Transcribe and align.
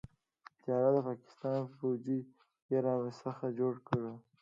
تيار 0.61 0.91
د 0.95 0.97
پاکستان 1.07 1.59
فوجي 1.75 2.19
يې 2.71 2.77
را 2.85 2.95
څخه 3.23 3.45
جوړ 3.59 3.73
کړ. 3.87 4.01